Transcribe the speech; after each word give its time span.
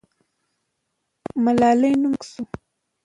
ملالۍ 1.43 1.93
نوم 2.01 2.13
ورک 2.15 2.21
سو. 2.31 2.41